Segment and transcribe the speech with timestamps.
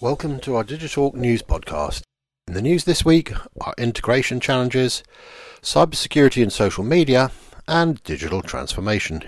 [0.00, 2.02] Welcome to our Digitalk News podcast.
[2.46, 5.02] In the news this week are integration challenges,
[5.62, 7.32] cybersecurity and social media,
[7.66, 9.22] and digital transformation.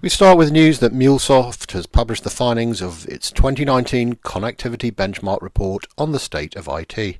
[0.00, 5.42] We start with news that MuleSoft has published the findings of its 2019 Connectivity Benchmark
[5.42, 7.18] Report on the state of IT.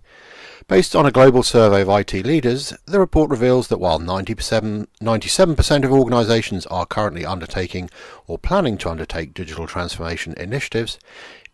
[0.68, 5.84] Based on a global survey of IT leaders, the report reveals that while 97, 97%
[5.84, 7.88] of organisations are currently undertaking
[8.26, 10.98] or planning to undertake digital transformation initiatives,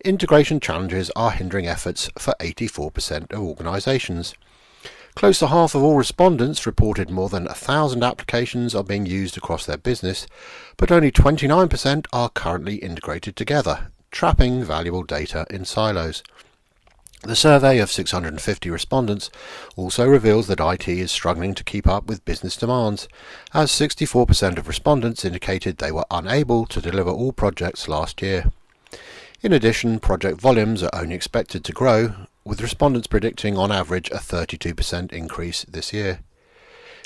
[0.03, 4.35] integration challenges are hindering efforts for 84% of organisations.
[5.15, 9.37] Close to half of all respondents reported more than a thousand applications are being used
[9.37, 10.27] across their business,
[10.79, 16.23] but only 29% are currently integrated together, trapping valuable data in silos.
[17.25, 19.31] The survey of 650 respondents
[19.77, 23.07] also reveals that IT is struggling to keep up with business demands,
[23.55, 28.51] as 64% of respondents indicated they were unable to deliver all projects last year.
[29.41, 32.13] In addition, project volumes are only expected to grow,
[32.45, 36.21] with respondents predicting on average a 32% increase this year.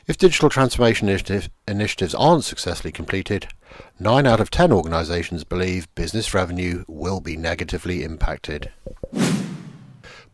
[0.06, 3.48] If digital transformation initiative, initiatives aren't successfully completed,
[4.00, 8.72] 9 out of 10 organisations believe business revenue will be negatively impacted.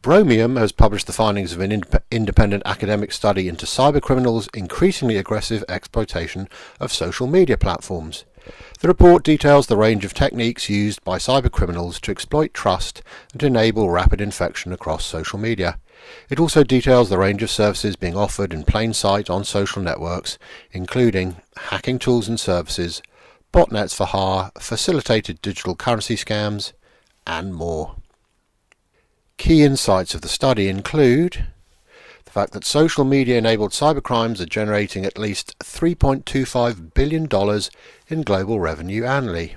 [0.02, 6.48] Bromium has published the findings of an independent academic study into cybercriminals' increasingly aggressive exploitation
[6.80, 8.24] of social media platforms.
[8.80, 13.00] The report details the range of techniques used by cybercriminals to exploit trust
[13.32, 15.78] and enable rapid infection across social media.
[16.28, 20.36] It also details the range of services being offered in plain sight on social networks,
[20.72, 23.02] including hacking tools and services,
[23.54, 26.72] botnets for hire, facilitated digital currency scams,
[27.24, 27.94] and more.
[29.42, 31.46] Key insights of the study include
[32.24, 37.28] the fact that social media enabled cybercrimes are generating at least $3.25 billion
[38.06, 39.56] in global revenue annually.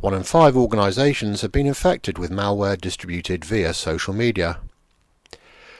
[0.00, 4.58] One in five organizations have been infected with malware distributed via social media.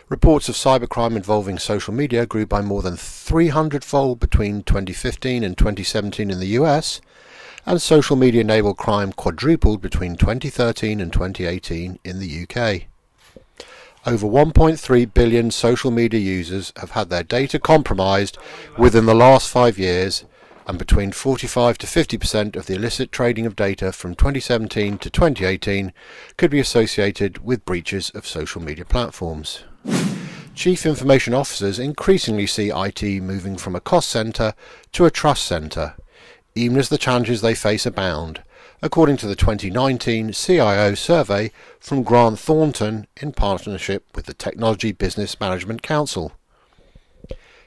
[0.08, 5.58] Reports of cybercrime involving social media grew by more than 300 fold between 2015 and
[5.58, 7.02] 2017 in the US,
[7.66, 12.86] and social media enabled crime quadrupled between 2013 and 2018 in the UK.
[14.06, 18.36] Over 1.3 billion social media users have had their data compromised
[18.76, 20.26] within the last five years,
[20.66, 25.94] and between 45 to 50% of the illicit trading of data from 2017 to 2018
[26.36, 29.64] could be associated with breaches of social media platforms.
[30.54, 34.52] Chief information officers increasingly see IT moving from a cost centre
[34.92, 35.94] to a trust centre,
[36.54, 38.42] even as the challenges they face abound
[38.84, 41.50] according to the 2019 CIO survey
[41.80, 46.32] from Grant Thornton in partnership with the Technology Business Management Council.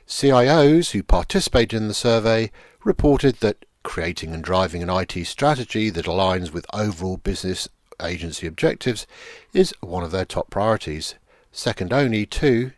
[0.07, 2.51] CIOs who participated in the survey
[2.83, 7.67] reported that creating and driving an IT strategy that aligns with overall business
[7.99, 9.07] agency objectives
[9.53, 11.15] is one of their top priorities,
[11.51, 12.73] second only to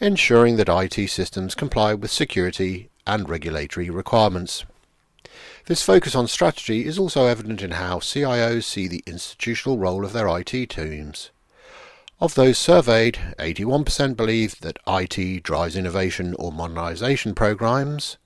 [0.00, 4.64] ensuring that IT systems comply with security and regulatory requirements.
[5.66, 10.12] This focus on strategy is also evident in how CIOs see the institutional role of
[10.12, 11.30] their IT teams.
[12.20, 18.18] Of those surveyed, 81% believe that IT drives innovation or modernization programs.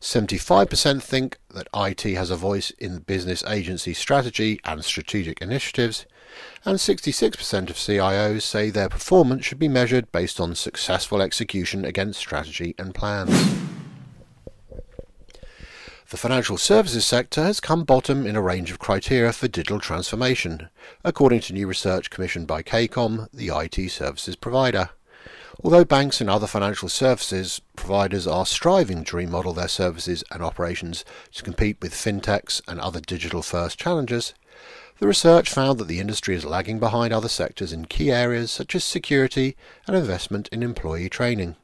[0.00, 6.06] 75% think that IT has a voice in business agency strategy and strategic initiatives,
[6.64, 12.20] and 66% of CIOs say their performance should be measured based on successful execution against
[12.20, 13.65] strategy and plans.
[16.08, 20.68] The financial services sector has come bottom in a range of criteria for digital transformation,
[21.02, 24.90] according to new research commissioned by KCOM, the IT services provider.
[25.64, 31.04] Although banks and other financial services providers are striving to remodel their services and operations
[31.34, 34.32] to compete with fintechs and other digital first challengers,
[35.00, 38.76] the research found that the industry is lagging behind other sectors in key areas such
[38.76, 39.56] as security
[39.88, 41.56] and investment in employee training.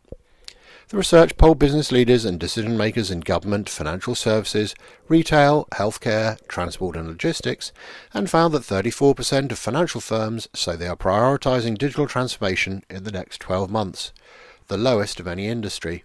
[0.93, 4.75] The research polled business leaders and decision makers in government, financial services,
[5.09, 7.73] retail, healthcare, transport and logistics,
[8.13, 13.11] and found that 34% of financial firms say they are prioritizing digital transformation in the
[13.11, 14.13] next 12 months,
[14.69, 16.05] the lowest of any industry.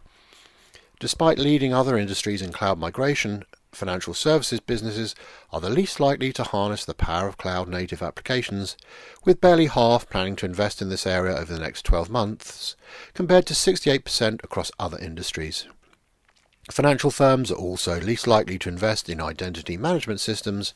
[1.02, 3.44] Despite leading other industries in cloud migration,
[3.78, 5.16] financial services businesses
[5.52, 8.76] are the least likely to harness the power of cloud native applications,
[9.24, 12.76] with barely half planning to invest in this area over the next 12 months,
[13.14, 15.68] compared to 68% across other industries.
[16.70, 20.74] Financial firms are also least likely to invest in identity management systems,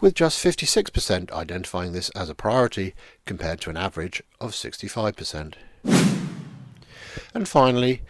[0.00, 2.94] with just 56% identifying this as a priority
[3.26, 5.54] compared to an average of 65%.
[7.34, 8.00] And finally,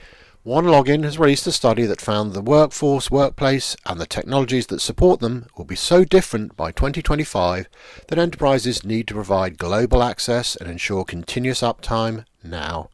[0.46, 5.18] OneLogin has released a study that found the workforce, workplace, and the technologies that support
[5.18, 7.68] them will be so different by 2025
[8.06, 12.90] that enterprises need to provide global access and ensure continuous uptime now.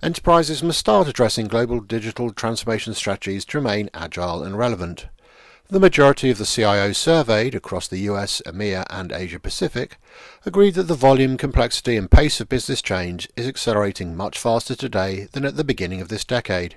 [0.00, 5.08] Enterprises must start addressing global digital transformation strategies to remain agile and relevant.
[5.70, 9.96] The majority of the CIOs surveyed across the US, EMEA, and Asia Pacific
[10.44, 15.26] agreed that the volume, complexity, and pace of business change is accelerating much faster today
[15.32, 16.76] than at the beginning of this decade.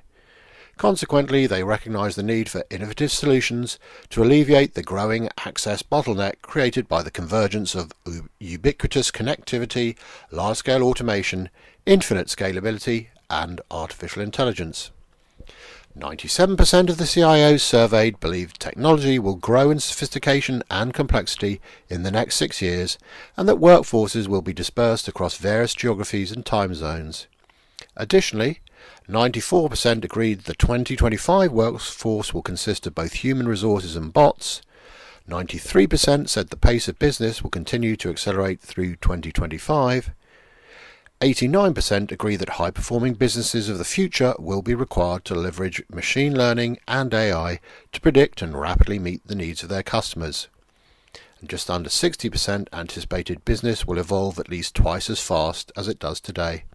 [0.78, 3.78] Consequently, they recognize the need for innovative solutions
[4.10, 7.92] to alleviate the growing access bottleneck created by the convergence of
[8.40, 9.98] ubiquitous connectivity,
[10.32, 11.50] large scale automation,
[11.86, 14.92] infinite scalability, and artificial intelligence.
[15.98, 21.60] 97% of the CIOs surveyed believe technology will grow in sophistication and complexity
[21.90, 23.00] in the next six years
[23.36, 27.26] and that workforces will be dispersed across various geographies and time zones.
[27.96, 28.60] Additionally,
[29.10, 34.62] 94% agreed the 2025 workforce will consist of both human resources and bots.
[35.28, 40.12] 93% said the pace of business will continue to accelerate through 2025.
[41.20, 46.38] 89% agree that high performing businesses of the future will be required to leverage machine
[46.38, 47.60] learning and AI
[47.92, 50.48] to predict and rapidly meet the needs of their customers.
[51.40, 55.98] And just under 60% anticipated business will evolve at least twice as fast as it
[55.98, 56.66] does today.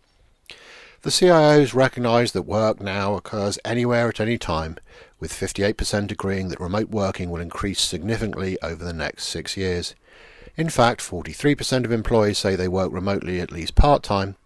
[1.02, 4.76] The CIOs recognise that work now occurs anywhere at any time,
[5.20, 9.94] with 58% agreeing that remote working will increase significantly over the next six years.
[10.56, 14.36] In fact, 43% of employees say they work remotely at least part time,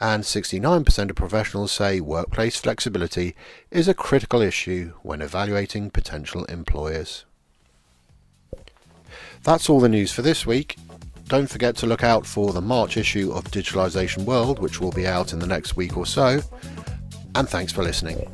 [0.00, 3.34] and 69% of professionals say workplace flexibility
[3.70, 7.24] is a critical issue when evaluating potential employers.
[9.42, 10.76] That's all the news for this week.
[11.28, 15.08] Don't forget to look out for the March issue of Digitalization World, which will be
[15.08, 16.40] out in the next week or so.
[17.34, 18.28] And thanks for listening.